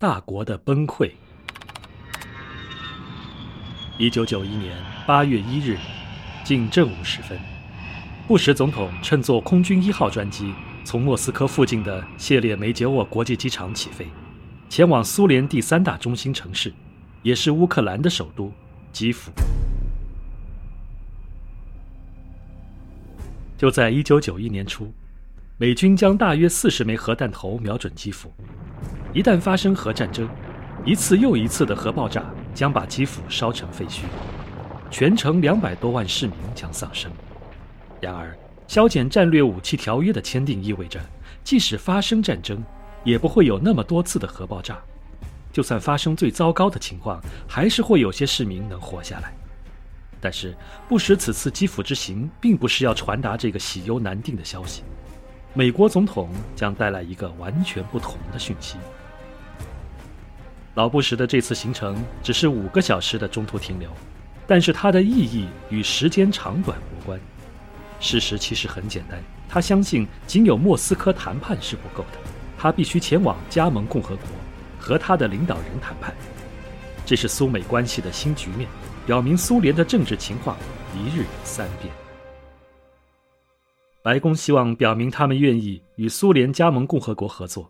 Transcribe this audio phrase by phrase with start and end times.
[0.00, 1.10] 大国的崩溃。
[3.98, 5.76] 一九九一年八月一日，
[6.44, 7.36] 近正午时分，
[8.28, 14.06] 布什总统乘坐空军一号专机，从莫斯科附近的谢列梅捷沃国际机场起飞，
[14.68, 16.72] 前往苏联第三大中心城市，
[17.24, 18.52] 也是乌克兰的首都
[18.92, 19.32] 基辅。
[23.56, 24.92] 就在一九九一年初，
[25.56, 28.32] 美军将大约四十枚核弹头瞄准基辅。
[29.14, 30.28] 一旦发生核战争，
[30.84, 34.02] 一次又一次的核爆炸将把基辅烧成废墟，
[34.90, 37.10] 全城两百多万市民将丧生。
[38.00, 41.00] 然而，削减战略武器条约的签订意味着，
[41.42, 42.62] 即使发生战争，
[43.02, 44.78] 也不会有那么多次的核爆炸。
[45.50, 49.32] 就算发生最糟糕的情况，还是会有些市民能活下来。
[50.20, 50.54] 但是，
[50.86, 54.82] 布什此次基辅之行并不是要传达这个喜忧难定的消息。
[55.54, 58.76] 美国总统将带来一个完全不同的讯息。
[60.78, 63.90] 老布什的这次行程只是五个小时的中途停留，
[64.46, 67.18] 但是它的意义与时间长短无关。
[67.98, 72.18] 事实其实很简单，他相信仅有莫斯科谈判是不够的，
[72.56, 74.26] 他必须前往加盟共和国
[74.78, 76.14] 和他的领导人谈判。
[77.04, 78.68] 这是苏美关系的新局面。
[79.04, 80.56] 表明苏联的政治情况
[80.94, 81.92] 一日三变。
[84.00, 87.68] 白宫希望表明他们愿意与苏联加盟共和国合作，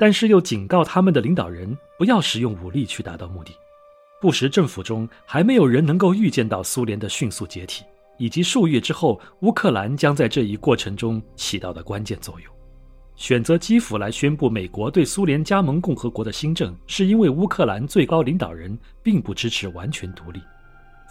[0.00, 3.54] 但是又警告他们的领导人不要使用武力去达到目的。
[4.18, 7.84] 布什政府中还没有人能够预见到苏联的迅速解体，
[8.16, 12.50] 以及数月之后乌克兰将在这一过程中起到的关键作用。
[13.14, 20.40] 选择基辅来宣布美国对苏联加盟共和国的新政，是因为乌克兰最高领导人并不支持完全独立。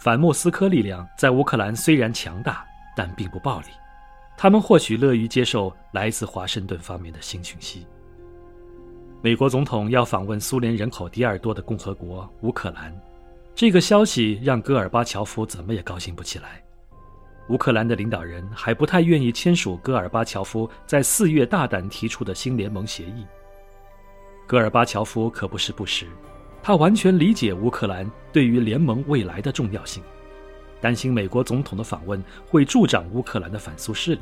[0.02, 2.64] 反莫斯科力量在乌克兰虽然强大，
[2.96, 3.66] 但并不暴力。
[4.36, 7.86] 他们或许乐于接受来自华盛顿方面的新讯息。
[9.22, 12.90] 美国总统要访问苏联人口第二多的共和国乌克兰，
[13.54, 16.62] 这个消息让戈尔巴乔夫怎么也高兴不起来。
[17.50, 23.26] 乌克兰的领导人还不太愿意签署戈尔巴乔夫在四月大胆提出的新联盟协议。
[24.46, 26.06] 戈尔巴乔夫可不是不识。
[26.62, 30.02] 他完全理解乌克兰对于联盟未来的重要性，
[30.80, 34.20] 担心美国总统的访问会助长乌克兰的反苏势力，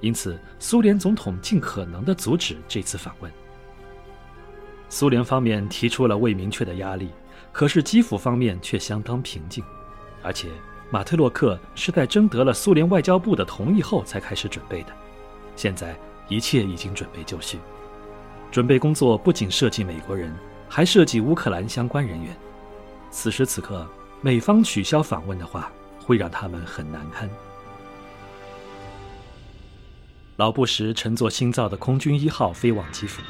[0.00, 3.30] 因此苏联总统尽可能地阻止这次访问。
[4.92, 7.08] 苏联方面提出了未明确的压力，
[7.50, 9.64] 可是基辅方面却相当平静，
[10.22, 10.48] 而且
[10.90, 14.92] 马特洛克是在征得了苏联外交部的同意后才开始准备的，
[15.56, 15.98] 现在
[16.28, 17.58] 一切已经准备就绪，
[18.50, 20.30] 准备工作不仅涉及美国人。
[20.74, 22.34] 还涉及乌克兰相关人员。
[23.10, 23.86] 此时此刻，
[24.22, 25.70] 美方取消访问的话，
[26.00, 27.28] 会让他们很难堪。
[30.36, 33.20] 老布什乘坐新造的空军一号飞往基辅，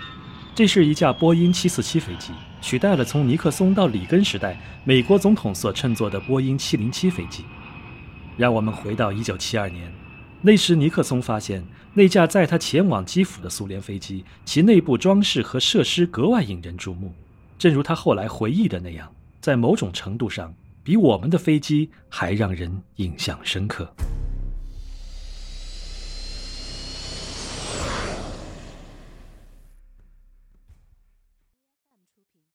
[0.54, 2.30] 这是一架波音747飞机，
[2.60, 7.42] 取代了从尼克松到里根时代美国总统所乘坐的波音707飞机。
[8.36, 9.90] 让我们回到1972年，
[10.42, 11.64] 那时尼克松发现
[11.94, 17.14] 那架载他前往基辅的苏联飞机，其内部装饰和设施格外引人注目。
[17.58, 23.90] 正如他后来回忆的那样，在某种程度上，比我们的飞机还让人印象深刻。